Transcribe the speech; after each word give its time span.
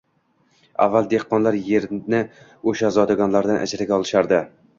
Avval 0.85 1.09
dehqonlar 1.11 1.57
yerni 1.67 2.23
o‘sha 2.73 2.91
zodagonlardan 2.97 3.61
ijaraga 3.69 3.97
olishardi 4.01 4.43